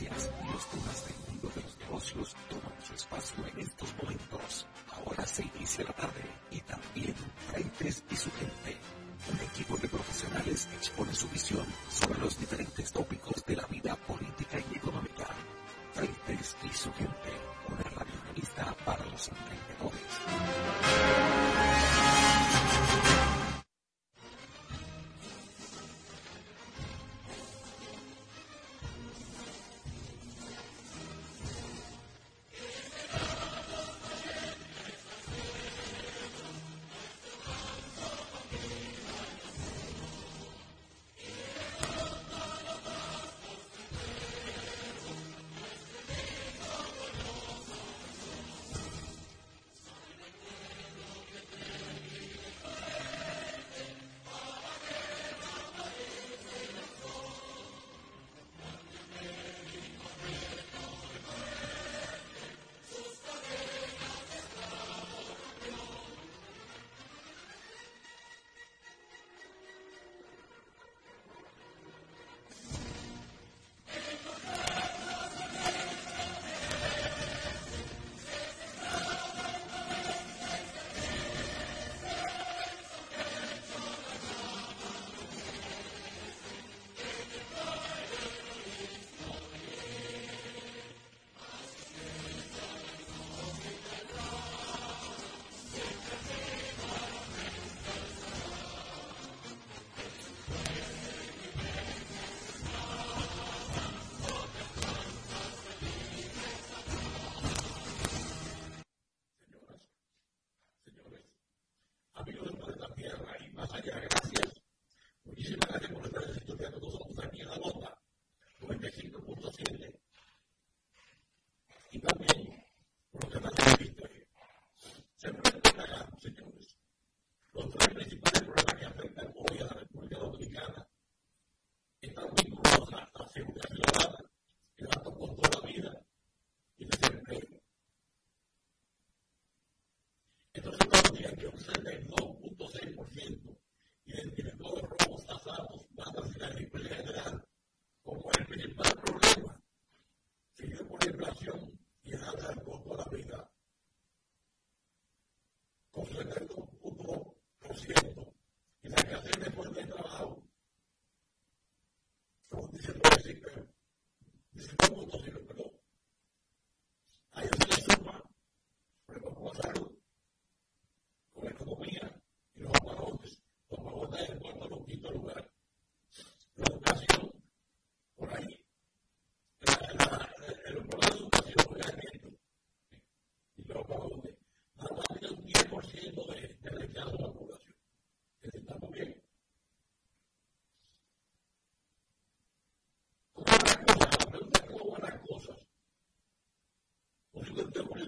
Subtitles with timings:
[0.00, 4.09] tendencias y oscuras del mundo de los negocios toman su espacio en estos momentos.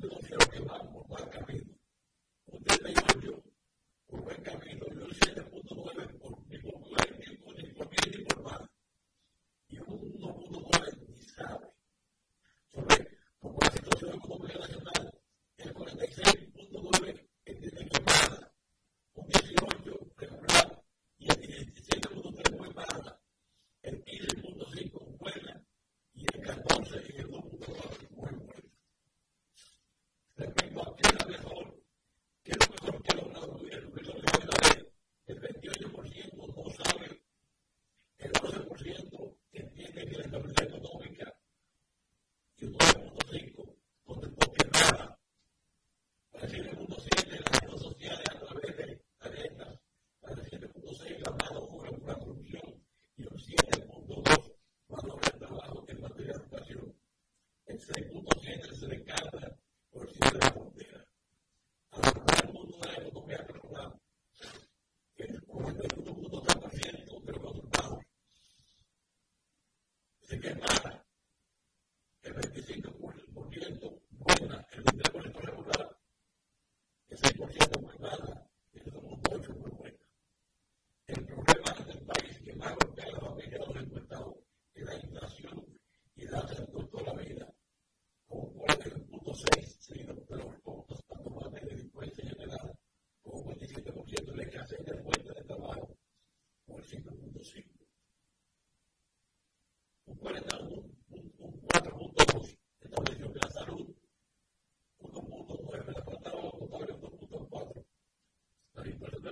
[0.02, 0.91] الله في روح الله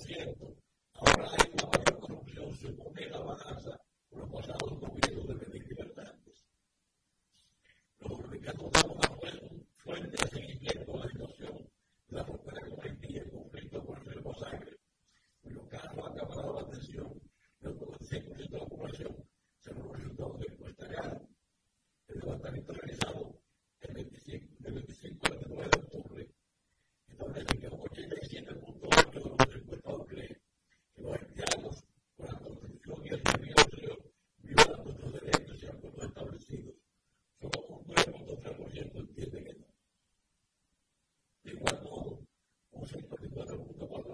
[0.00, 0.28] forgive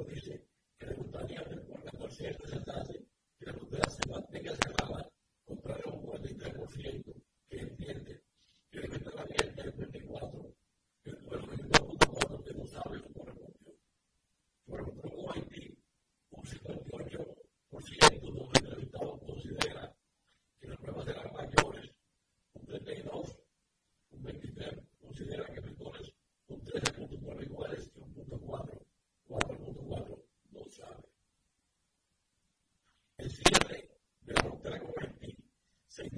[0.05, 0.45] dice
[0.79, 2.89] que le gustaría por 14 años atrás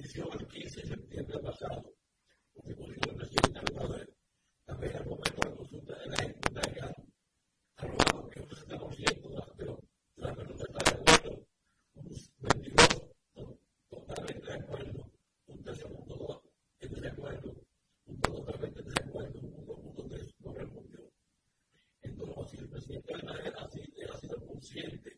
[0.04, 1.82] el 15 de septiembre pasado,
[2.52, 4.14] con el presidente del poder,
[4.66, 6.94] también al momento la consulta de la hipoteca,
[7.76, 9.80] arrojado que un 60% de la menor
[10.16, 11.46] de la menuda está de acuerdo,
[11.94, 12.04] un
[12.38, 12.88] 22
[13.88, 15.10] totalmente de acuerdo,
[15.46, 16.40] un 13.2
[16.80, 17.54] en desacuerdo,
[18.04, 21.12] un totalmente de acuerdo, un 2.3 no respondió.
[22.02, 25.13] Entonces, si el presidente de la manera así ha sido consciente,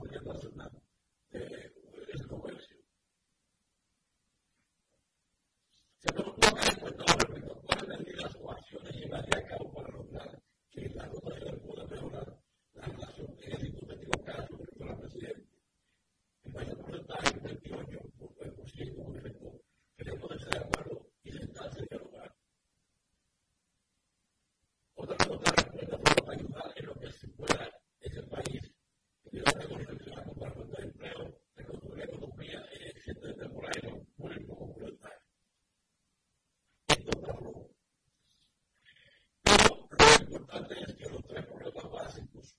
[0.00, 0.20] Punya
[0.56, 0.73] 呢
[40.44, 42.54] importante es que los tres problemas básicos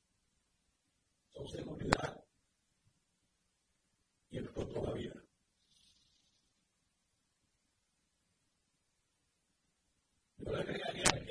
[1.34, 2.24] son seguridad
[4.32, 5.14] y el costo de la vida.
[10.38, 11.25] Yo le agregaría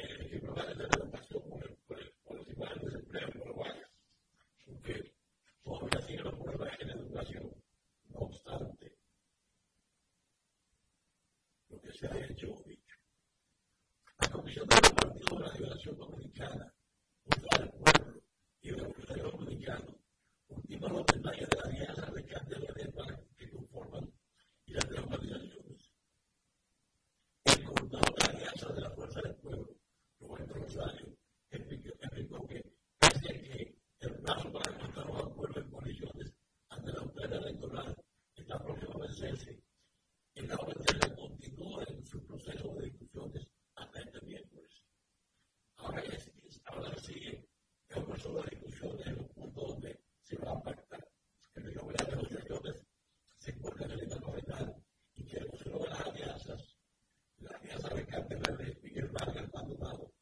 [58.29, 60.14] Gemeinde, wie wir meinen, aber warum?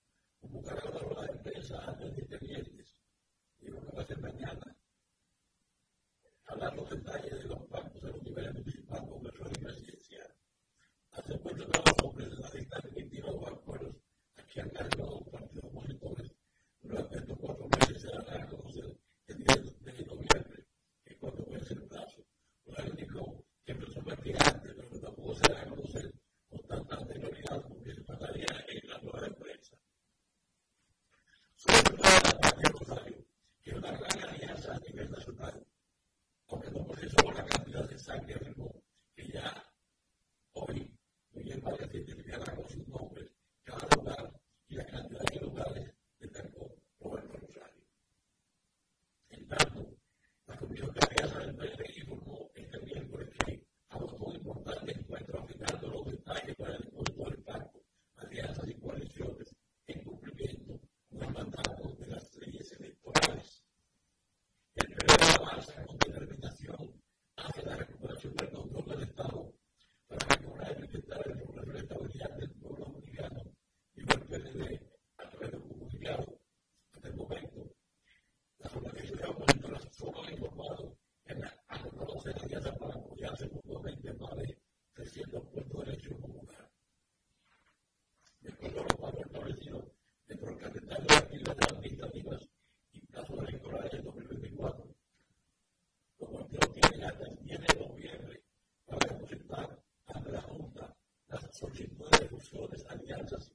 [102.92, 103.51] and the answers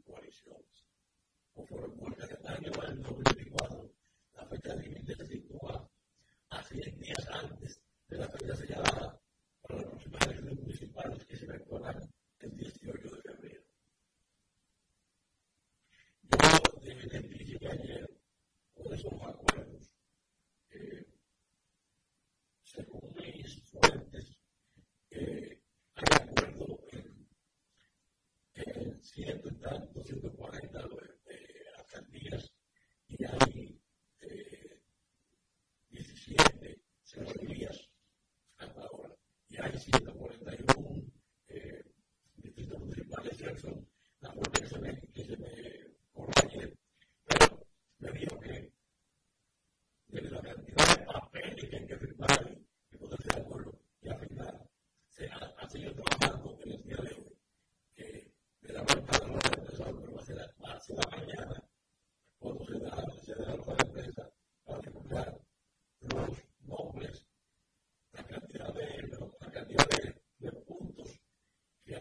[29.17, 30.86] 130, 240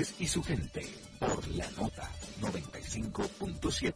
[0.00, 3.92] su gente por la nota 95.7.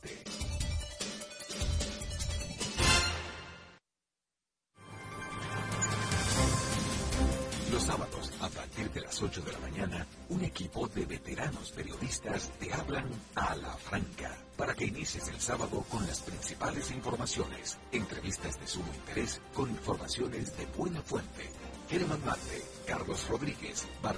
[7.72, 12.50] Los sábados, a partir de las 8 de la mañana, un equipo de veteranos periodistas
[12.60, 18.60] te hablan a la franca para que inicies el sábado con las principales informaciones, entrevistas
[18.60, 21.50] de sumo interés con informaciones de buena fuente.
[21.88, 24.15] Germán Mate, Carlos Rodríguez, Bartolomé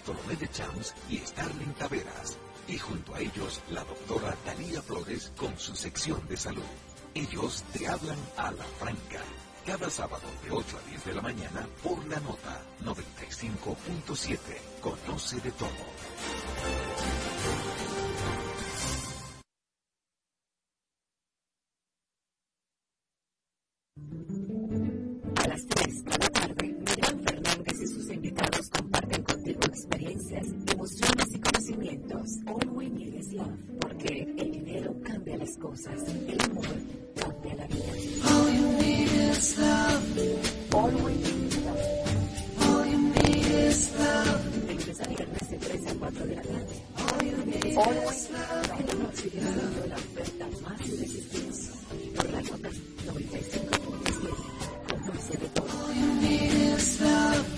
[0.58, 2.38] de Champs y Starling Taveras.
[2.66, 6.62] Y junto a ellos, la doctora Talía Flores con su sección de salud.
[7.14, 9.20] Ellos te hablan a la franca.
[9.64, 14.38] Cada sábado de 8 a 10 de la mañana por la nota 95.7.
[14.80, 15.68] Conoce de todo.
[35.48, 36.66] tres cosas, el amor
[37.54, 37.84] la vida.
[38.28, 40.02] All you need is love.
[40.74, 41.80] All need is love.
[42.60, 44.42] All you need is love.
[45.16, 46.40] De la tarde.
[46.98, 47.76] All you need is
[48.30, 48.68] love.
[48.98, 49.20] Noche
[55.60, 57.57] All you need is love.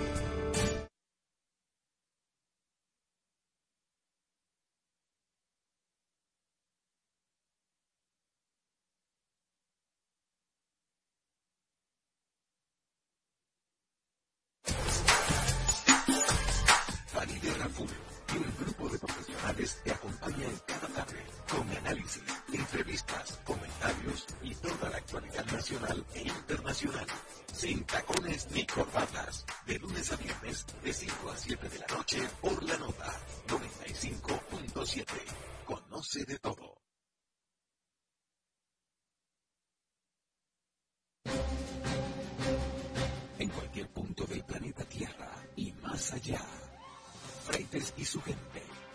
[19.83, 22.23] Te acompaña en cada tarde con análisis,
[22.53, 27.07] entrevistas, comentarios y toda la actualidad nacional e internacional.
[27.53, 29.45] Sin tacones ni corbatas.
[29.65, 35.05] De lunes a viernes, de 5 a 7 de la noche, por la nota 95.7.
[35.65, 36.81] Conoce de todo.
[43.39, 46.41] En cualquier punto del planeta Tierra y más allá.
[47.45, 48.50] Freites y su gente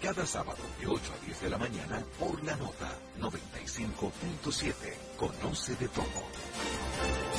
[0.00, 4.74] cada sábado de 8 a 10 de la mañana por la nota 95.7.
[5.18, 7.29] Conoce de todo.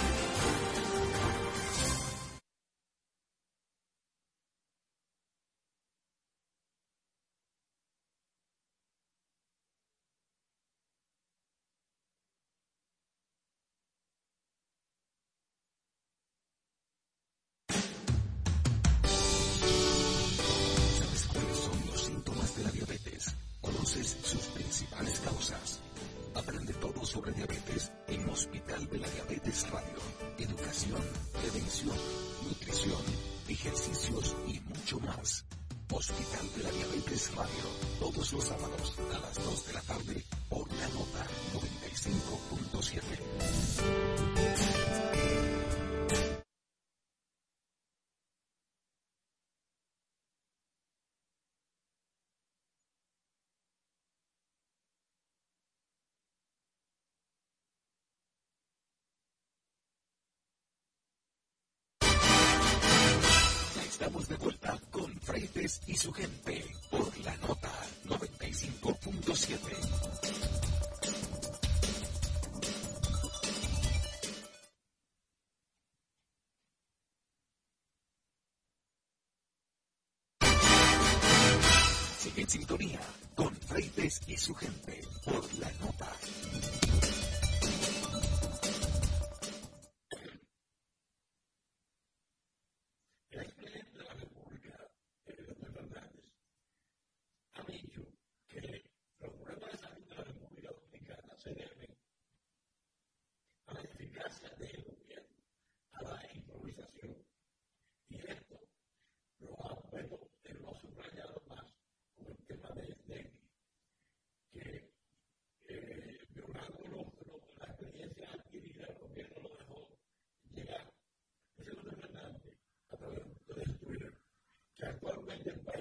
[64.02, 67.72] Estamos de vuelta con Freites y su gente por la nota
[68.08, 70.71] 95.7.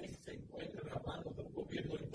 [0.01, 2.10] país se encuentra en la mano de un gobierno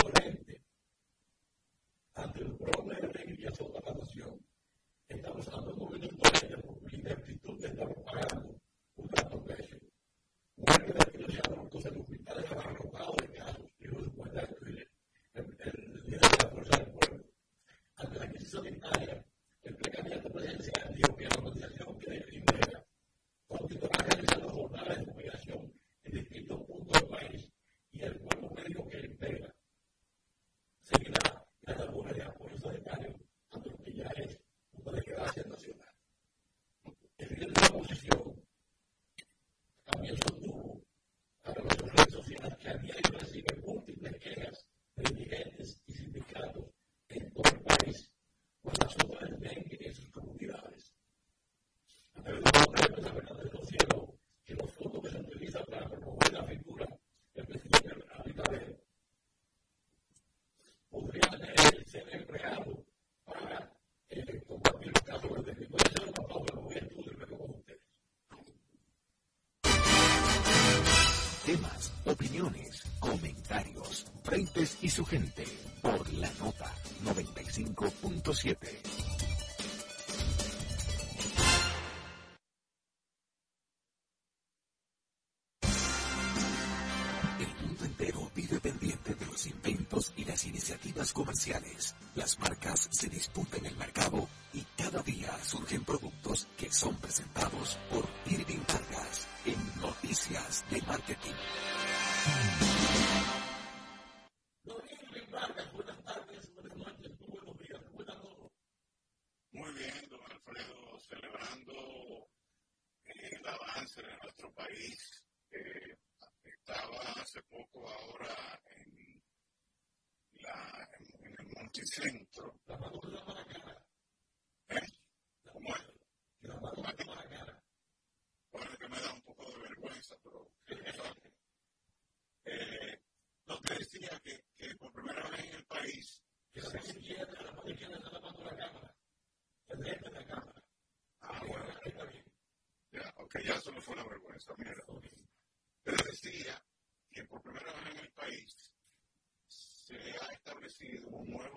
[72.99, 75.45] comentarios, frentes y su gente
[75.81, 76.71] por la nota
[77.05, 78.86] 95.7.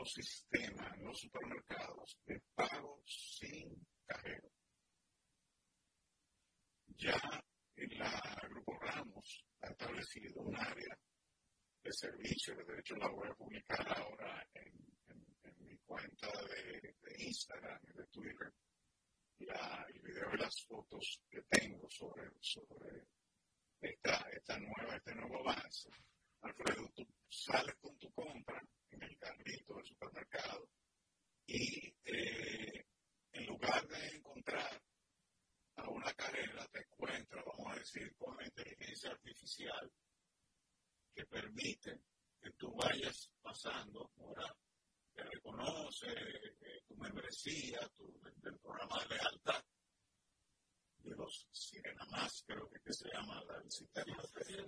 [0.10, 4.50] sistema en los supermercados de pago sin cajero.
[6.98, 7.20] Ya
[7.76, 10.98] en la Grupo Ramos ha establecido un área
[11.84, 14.74] de servicio, de hecho la voy a publicar ahora en,
[15.60, 18.54] mi cuenta de, Instagram y de Twitter,
[19.40, 21.29] la, el video y las fotos que
[22.00, 23.08] sobre, sobre
[23.82, 25.90] esta, esta nueva, este nuevo avance.
[26.42, 30.70] Alfredo, tú sales con tu compra en el carrito del supermercado
[31.46, 32.86] y eh,
[33.34, 34.82] en lugar de encontrar
[35.76, 39.92] a una carrera, te encuentras, vamos a decir, con la inteligencia artificial
[41.14, 42.02] que permite
[42.42, 44.56] que tú vayas pasando, ahora
[45.14, 48.08] te reconoce eh, tu membresía, tu,
[48.38, 49.64] del programa de lealtad
[51.04, 54.66] de los Sirena Más, creo que, se llama el sistema de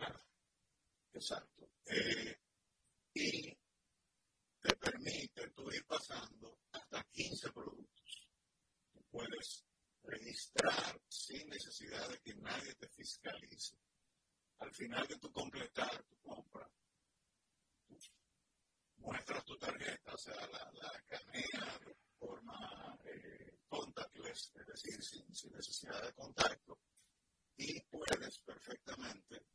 [1.13, 1.69] Exacto.
[1.85, 2.39] Eh,
[3.13, 3.57] y
[4.61, 8.29] te permite tú ir pasando hasta 15 productos.
[8.93, 9.65] Tú puedes
[10.03, 13.75] registrar sin necesidad de que nadie te fiscalice.
[14.59, 16.71] Al final de tu completar tu compra,
[18.97, 25.35] muestras tu tarjeta, o sea, la, la canea de forma eh, contactless, es decir, sin,
[25.35, 26.79] sin, necesidad de contacto,
[27.57, 29.45] y puedes perfectamente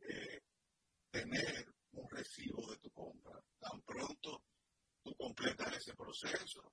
[0.00, 0.42] eh,
[1.10, 3.42] tener un recibo de tu compra.
[3.58, 4.44] Tan pronto
[5.02, 6.72] tú completas ese proceso,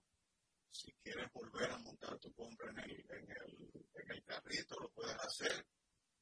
[0.71, 4.89] si quieres volver a montar tu compra en el, en el, en el carrito, lo
[4.89, 5.65] puedes hacer,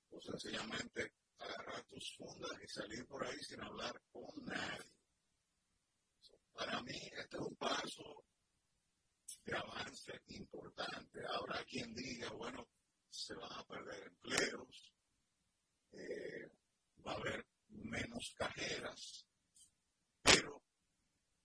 [0.09, 4.91] o sencillamente agarrar tus fundas y salir por ahí sin hablar con nadie.
[6.53, 8.25] Para mí, este es un paso
[9.45, 11.21] de avance importante.
[11.27, 12.67] Habrá quien diga, bueno,
[13.11, 14.93] se van a perder empleos,
[15.91, 16.49] eh,
[17.05, 19.27] va a haber menos cajeras,
[20.21, 20.63] pero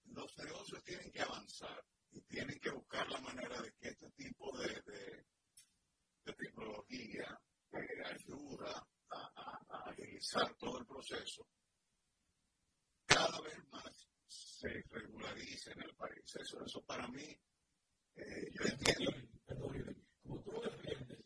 [0.05, 4.57] los negocios tienen que avanzar y tienen que buscar la manera de que este tipo
[4.59, 5.26] de,
[6.37, 7.40] tecnología
[7.72, 11.48] eh, ayuda a, agilizar todo el proceso,
[13.07, 16.37] cada vez más se regularice en el país.
[16.37, 17.24] Eso, para mí,
[18.16, 19.12] eh, yo entiendo.
[20.22, 21.25] Como tú defiendes,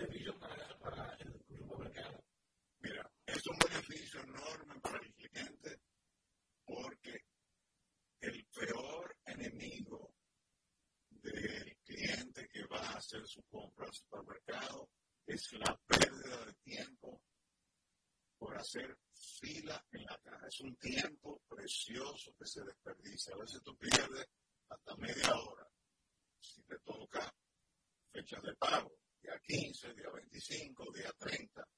[0.00, 2.02] para para el aunque
[2.80, 5.82] ciertamente es un beneficio enorme para el cliente
[6.64, 7.24] porque
[8.20, 10.14] el peor enemigo
[11.10, 14.88] del cliente que va a hacer su compra al supermercado
[15.26, 17.20] es la pérdida de tiempo
[18.38, 20.46] por hacer fila en la caja.
[20.46, 23.34] Es un tiempo precioso que se desperdicia.
[23.34, 24.26] A veces tú pierdes
[24.70, 25.68] hasta media hora
[26.40, 27.32] si te toca
[28.10, 31.68] fechas de pago, día 15, día 25, día 30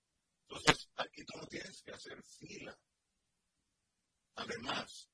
[0.53, 2.79] entonces, aquí tú no tienes que hacer fila.
[4.35, 5.09] Además,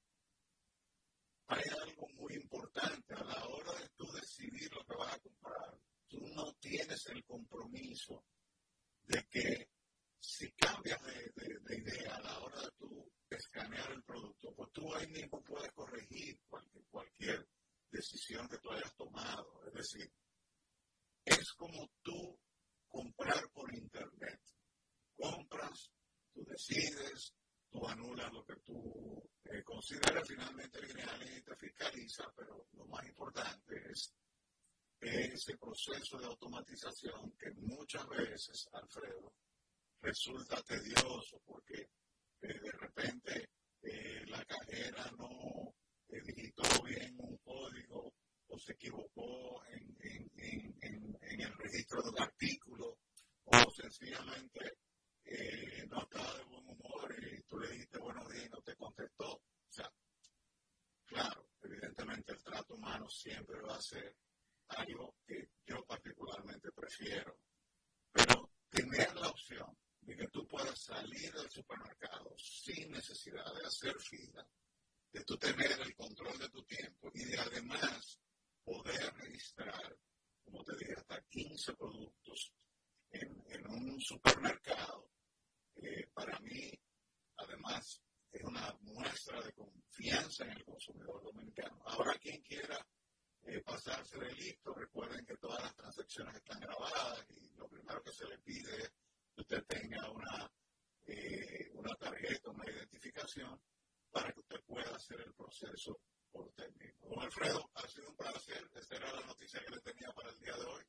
[1.46, 5.78] hay algo muy importante a la hora de tú decidir lo que vas a comprar.
[6.08, 8.24] Tú no tienes el compromiso
[9.04, 9.70] de que
[10.18, 14.92] si cambias de, de, idea a la hora de tú escanear el producto, pues tú
[14.94, 17.48] ahí mismo puedes corregir cualquier, cualquier
[17.90, 19.62] decisión que tú hayas tomado.
[19.68, 20.12] Es decir,
[21.28, 22.38] es como tú
[22.88, 24.40] comprar por internet.
[25.16, 25.90] Compras,
[26.32, 27.34] tú decides,
[27.70, 32.86] tú anulas lo que tú eh, consideras finalmente viene alguien y te fiscaliza, pero lo
[32.86, 34.14] más importante es
[35.00, 39.32] ese proceso de automatización que muchas veces, Alfredo,
[40.00, 41.90] resulta tedioso porque
[42.42, 43.50] eh, de repente
[43.82, 45.74] eh, la cajera no
[46.08, 48.12] digitó bien un código
[48.48, 50.30] o se equivocó en,
[51.40, 52.98] el registro de un artículo
[53.44, 54.78] o sencillamente
[55.24, 58.74] eh, no estaba de buen humor y tú le dijiste buenos días y no te
[58.76, 59.34] contestó.
[59.34, 59.90] O sea,
[61.06, 64.16] claro, evidentemente el trato humano siempre va a ser
[64.68, 67.38] algo que yo particularmente prefiero.
[68.12, 73.94] Pero tener la opción de que tú puedas salir del supermercado sin necesidad de hacer
[74.00, 74.46] fila,
[75.12, 78.18] de tú tener el control de tu tiempo y de además
[78.68, 79.96] poder registrar,
[80.44, 82.52] como te dije, hasta 15 productos
[83.11, 85.11] en, un supermercado,
[85.76, 86.70] eh, para mí,
[87.37, 91.83] además, es una muestra de confianza en el consumidor dominicano.
[91.87, 92.87] Ahora, quien quiera
[93.42, 98.12] eh, pasarse de listo, recuerden que todas las transacciones están grabadas y lo primero que
[98.12, 98.92] se le pide es
[99.35, 100.52] que usted tenga una,
[101.07, 103.59] eh, una tarjeta, una identificación
[104.11, 105.98] para que usted pueda hacer el proceso
[106.31, 107.09] por usted mismo.
[107.09, 108.68] Don Alfredo, ha sido un placer.
[108.74, 110.85] Esta era la noticia que le tenía para el día de hoy.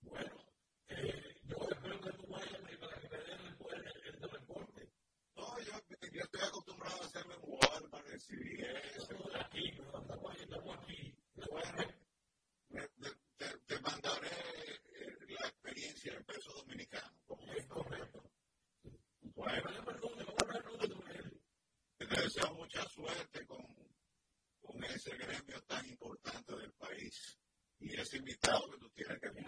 [0.00, 0.46] Bueno,
[0.88, 4.88] eh, yo espero que tú vayas para que me den el, el, reporte.
[5.34, 5.72] No, yo,
[6.12, 9.08] yo, estoy acostumbrado a hacerme en Walmart, recibir eso.
[9.34, 11.14] Aquí, estamos aquí.
[11.50, 11.72] Bueno,
[13.36, 17.12] te, te, mandaré eh, la experiencia en peso dominicano.
[17.56, 18.22] Es correcto.
[19.34, 19.78] Bueno,
[22.08, 23.64] te deseo mucha suerte con,
[24.60, 27.38] con ese gremio tan importante del país
[27.80, 29.47] y ese invitado que tú tienes que venir.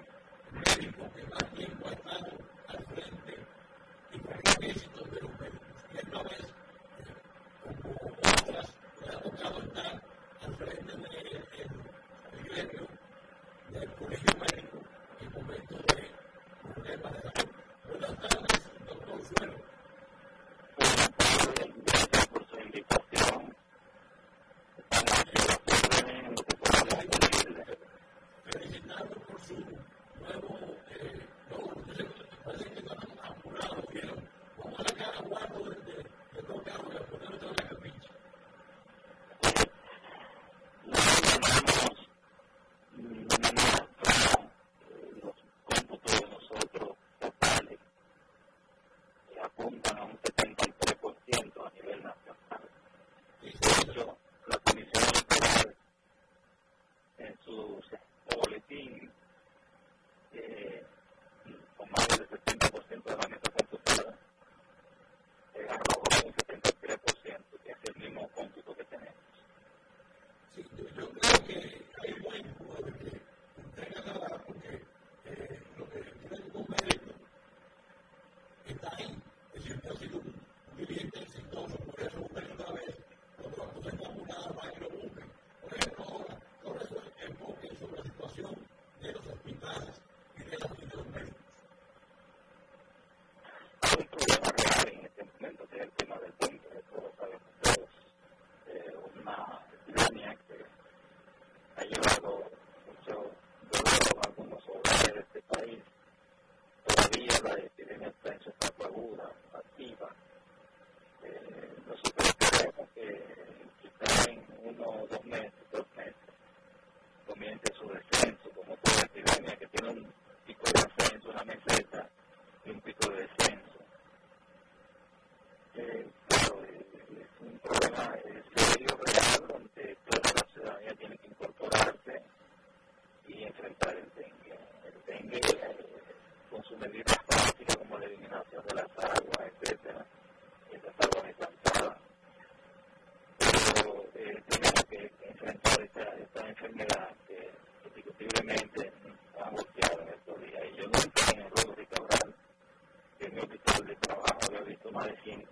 [155.25, 155.43] game.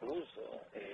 [0.00, 0.89] incluso eh,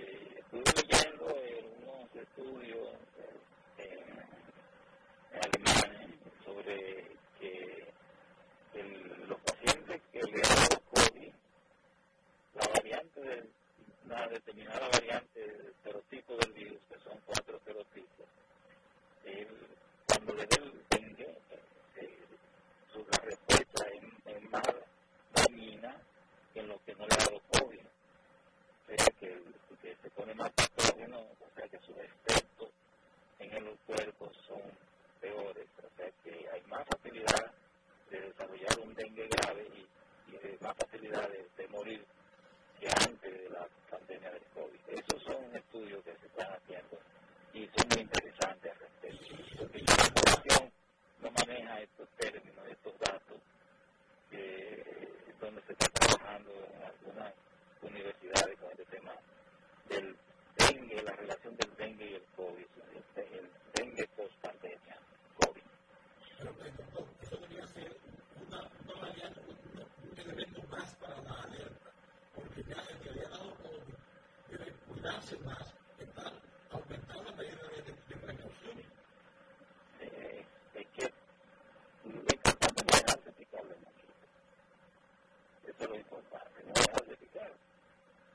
[86.05, 87.53] no dejar de picar.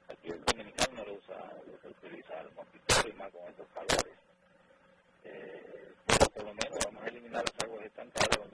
[0.10, 1.36] Aquí el dominicano lo usa,
[1.84, 4.18] lo utiliza el mosquitero y más con estos calores.
[5.26, 8.51] Eh, pero por lo menos vamos a eliminar los árboles estancados.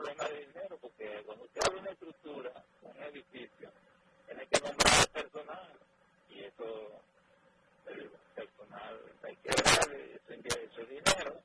[0.00, 3.70] problema de dinero, porque cuando usted abre una estructura, un edificio,
[4.26, 5.72] tiene que nombrar personal,
[6.30, 7.02] y eso,
[7.86, 11.40] el personal hay que darle, eso eso dinero,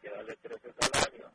[0.00, 1.32] que darle trece salarios,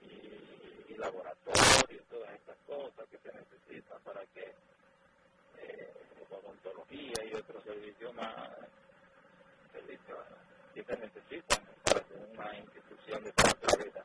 [0.00, 4.52] y, y laboratorios, todas estas cosas que se necesitan para que
[5.58, 5.92] eh,
[6.28, 8.50] odontología y otros servicios más,
[9.72, 10.18] servicios
[10.74, 14.04] que se necesitan para que una institución de tanta vida.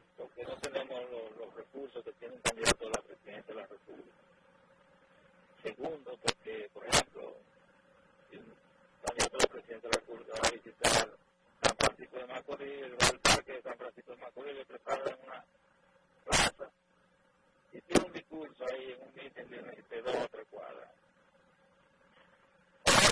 [0.21, 4.17] porque no tenemos los, recursos que tiene un candidato a la presidencia de la República.
[5.63, 7.33] Segundo, porque, por ejemplo,
[8.29, 8.53] si un
[9.03, 11.09] candidato a la presidencia de la República va a visitar
[11.63, 15.45] San Francisco de Macorís, va al parque de San Francisco de Macorís, le preparan una
[16.25, 16.71] plaza
[17.73, 20.89] y tiene un discurso ahí en un mitin de, de dos o tres cuadras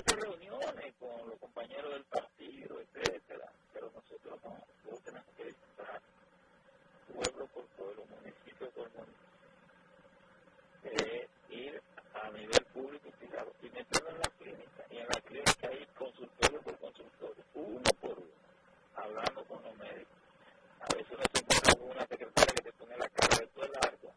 [0.06, 4.50] reuniones con los compañeros del partido, etcétera, pero nosotros no,
[4.90, 6.00] no tenemos que disfrutar
[7.12, 9.30] pueblo, por pueblo, municipio por municipio.
[10.84, 11.82] Eh, ir
[12.14, 14.84] a nivel público y privado y meterlo en la clínica.
[14.90, 18.34] Y en la clínica ir consultorio por consultorio, uno por uno,
[18.94, 20.18] hablando con los médicos.
[20.80, 23.64] A veces uno se encuentra con una secretaria que te pone la cara de todo
[23.64, 24.14] el arco.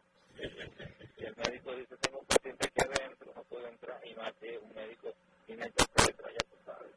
[1.18, 4.00] y el médico dice, tengo un paciente aquí adentro, no puedo entrar.
[4.06, 5.12] Y más que un médico
[5.46, 6.94] tiene que ya tú sabes,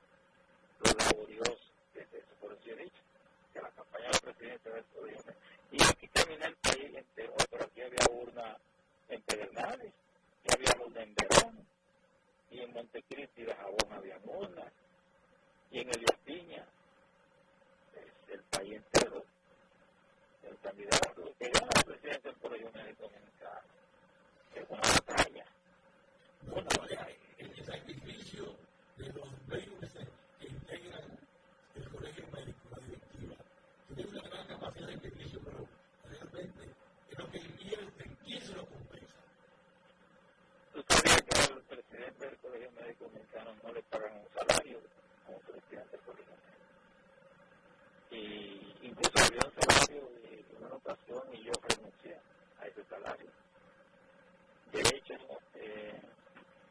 [0.80, 2.36] lo laborioso que es eso.
[2.40, 3.02] Por eso he dicho,
[3.62, 5.32] la campaña del presidente del turismo.
[5.72, 8.58] Y aquí caminé el país entero, pero aquí había urna
[9.10, 9.94] en Pedernales,
[10.44, 11.68] y había urna en Verón,
[12.52, 14.72] y en Montecristi de Jabón había urnas,
[15.72, 16.66] y en Elías Piña,
[17.96, 19.24] es el país entero,
[20.44, 23.68] el candidato que gana la presidencia del Colegio Médico Dominicano.
[24.56, 25.46] Es una batalla,
[26.46, 27.27] una batalla.
[34.88, 35.68] Gran capacidad de sacrificio, pero
[36.10, 36.76] realmente
[37.12, 39.16] es lo que invierten, ¿quién se lo compensa?
[40.74, 44.80] ¿Tú sabías que al presidente del Colegio Médico Dominicano no le pagan un salario
[45.26, 46.66] como presidente del Colegio Médico?
[48.12, 52.18] Y incluso había un salario de una ocasión y yo renuncié
[52.60, 53.32] a ese salario.
[54.72, 55.14] De hecho,
[55.56, 56.02] eh,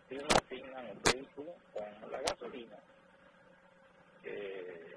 [0.09, 2.77] si uno asigna un vehículo con la gasolina
[4.23, 4.97] que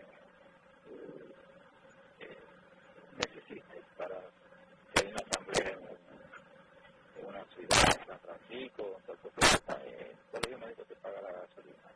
[3.19, 4.15] necesite para
[4.93, 9.29] que haya una asamblea en, una ciudad, en Francisco, en Puerto
[9.85, 11.89] el colegio médico te paga la gasolina.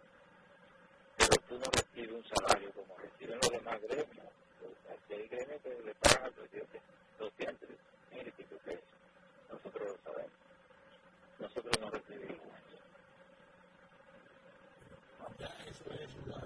[1.18, 4.28] Pero tú no recibes un salario como reciben los demás gremios.
[4.92, 6.82] Aquí hay gremios que le pagan al presidente
[7.20, 7.70] 200
[8.12, 8.84] mil y pico pesos.
[9.52, 10.32] Nosotros lo sabemos.
[11.40, 12.44] Nosotros no recibimos
[15.74, 16.38] eso es una,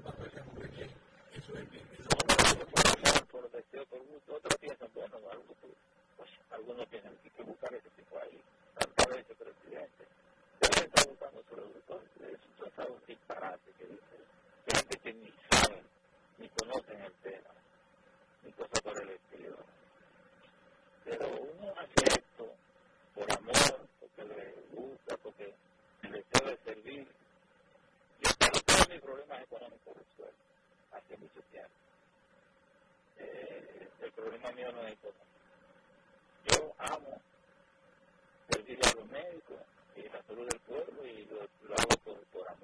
[0.00, 0.90] una pelea muy bien.
[1.34, 1.84] Eso es bien.
[3.30, 4.34] Por deseo, por gusto.
[4.36, 5.54] Otros piensan, bueno, algo,
[6.16, 8.40] pues, algunos tienen que buscar ese tipo ahí.
[8.78, 10.04] Tantas veces presidente.
[10.60, 12.00] Pero está buscando solo todo.
[12.20, 14.16] Eso es algo disparate que dice.
[14.66, 15.84] Gente que ni saben,
[16.38, 17.50] ni conocen el tema,
[18.42, 19.56] ni cosas por el estilo.
[21.04, 22.54] Pero uno hace esto
[23.14, 25.54] por amor, porque le gusta, porque
[26.02, 27.06] el deseo de servir
[28.88, 30.46] mis problemas económicos resueltos
[30.92, 31.70] hace mucho tiempo.
[34.00, 35.24] El problema mío no es económico.
[36.46, 37.20] Yo amo
[38.54, 39.58] servir a los médicos
[39.96, 42.63] y la salud del pueblo y lo, lo hago por, por amor,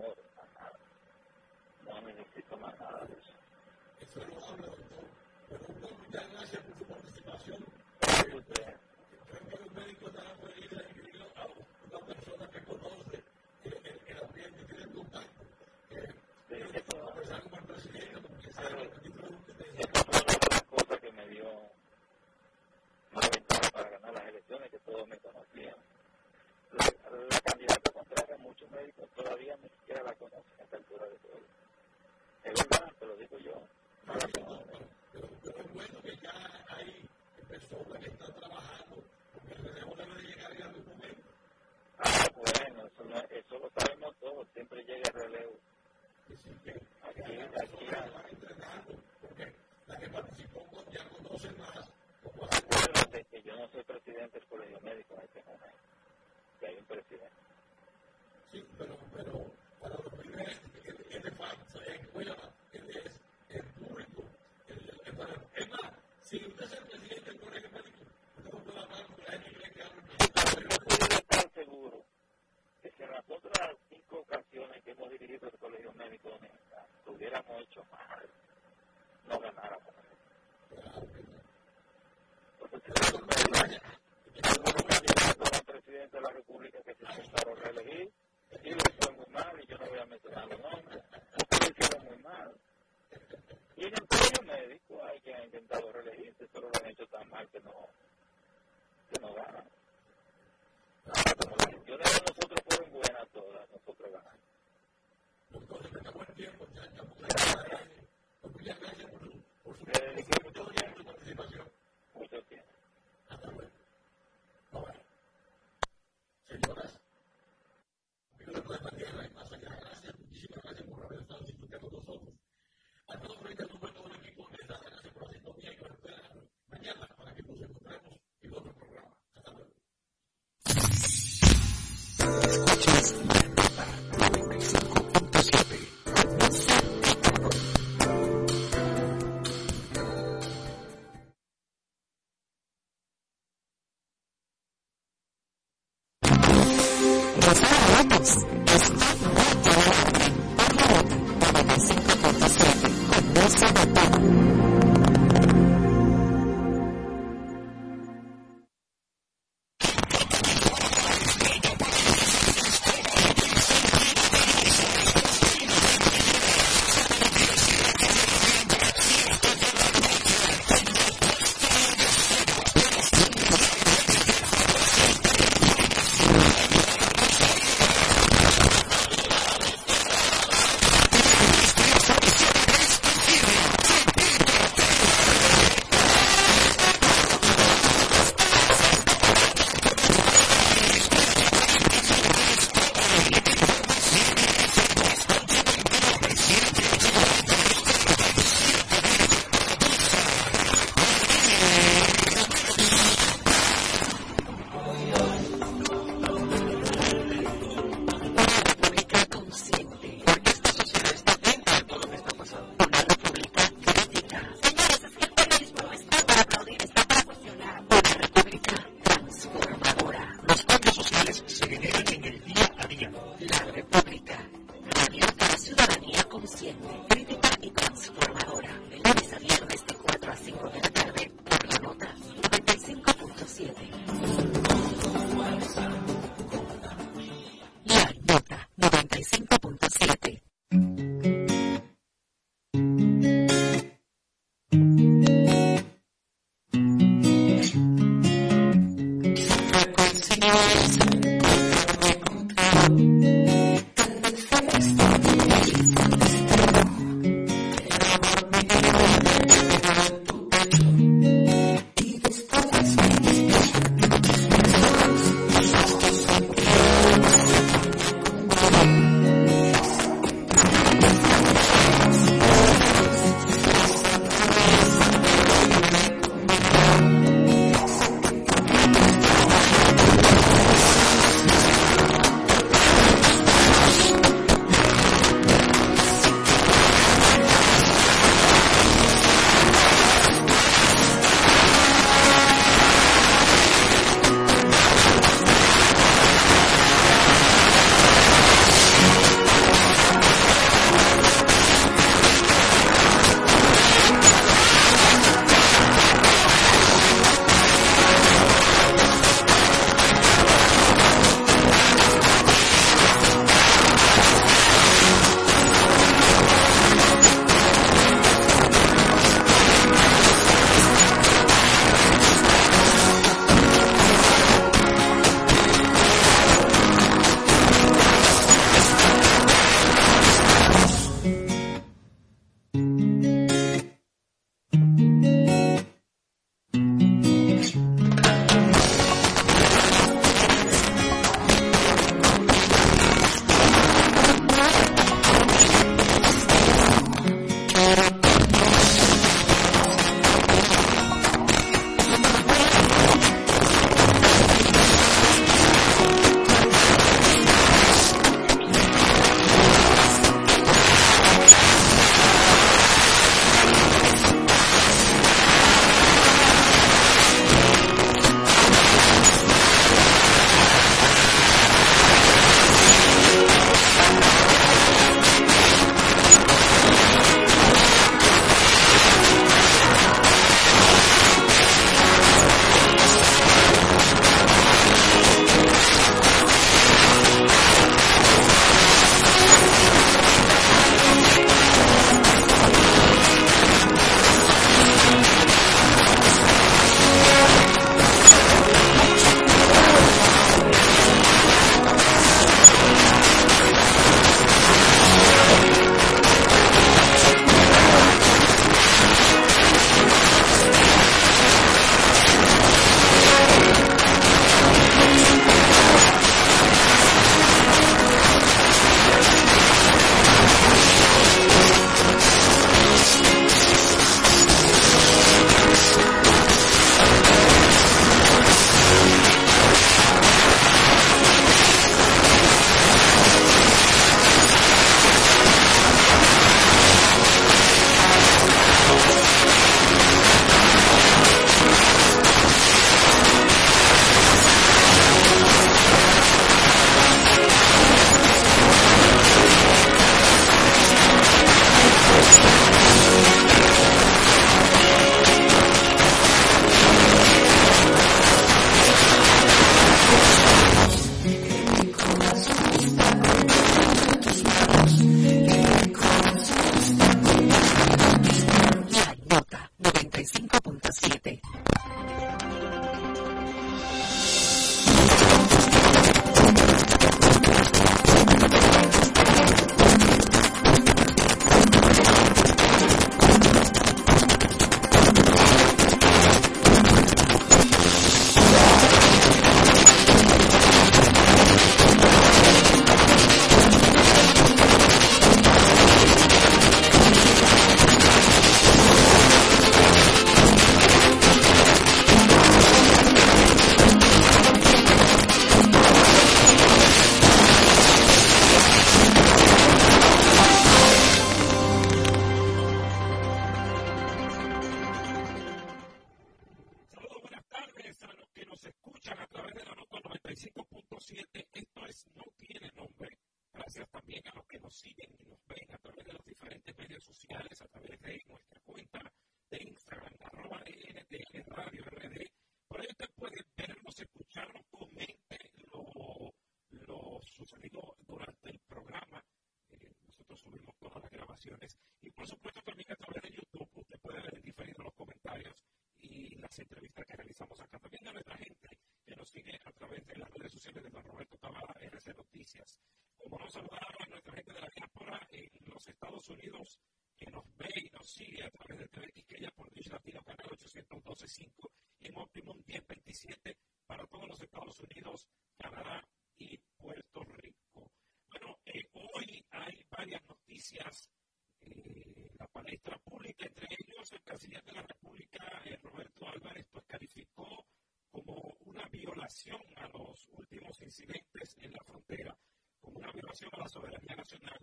[579.11, 582.37] violación a los últimos incidentes en la frontera,
[582.81, 584.59] como una violación a la soberanía nacional.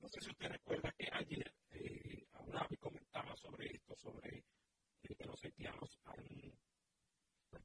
[0.00, 2.26] No sé si usted recuerda que ayer eh,
[2.70, 4.44] y comentaba sobre esto, sobre
[5.02, 6.52] que los haitianos han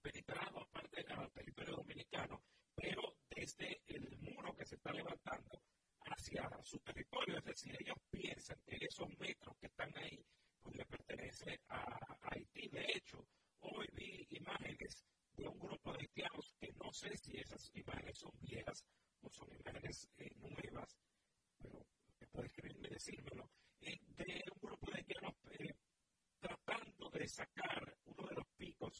[0.01, 2.43] penetrado aparte al territorio dominicano,
[2.75, 5.61] pero desde el muro que se está levantando
[6.05, 9.36] hacia su territorio, es decir, ellos piensan que esos metros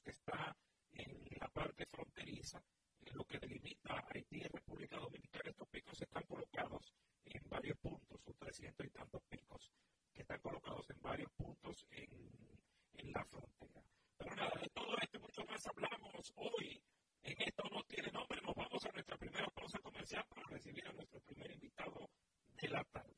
[0.02, 0.56] que está
[0.91, 2.62] en la parte fronteriza,
[3.02, 5.50] en lo que delimita a Haití y República Dominicana.
[5.50, 6.93] Estos picos están colocados
[7.26, 9.72] en varios puntos, son 300 y tantos picos
[10.14, 12.10] que están colocados en varios puntos en,
[12.93, 13.84] en la frontera.
[14.18, 16.82] Pero nada, de todo esto y mucho más hablamos hoy.
[17.24, 20.93] En esto no tiene nombre, nos vamos a nuestra primera pausa comercial para recibir a
[20.93, 22.10] nuestro primer invitado
[22.62, 23.16] de la tarde.